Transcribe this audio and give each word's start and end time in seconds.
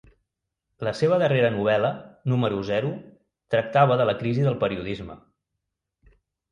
La 0.87 0.93
seva 0.99 1.19
darrera 1.23 1.51
novel·la, 1.57 1.91
‘Número 2.33 2.63
Zero’, 2.73 2.91
tractava 3.57 4.01
de 4.03 4.11
la 4.13 4.19
crisi 4.25 4.49
del 4.51 4.61
periodisme. 4.67 5.25